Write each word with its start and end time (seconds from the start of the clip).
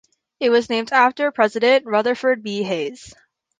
It 0.39 0.49
was 0.49 0.67
named 0.67 0.91
after 0.93 1.29
President 1.31 1.85
Rutherford 1.85 2.41
B. 2.41 2.63
Hayes. 2.63 3.13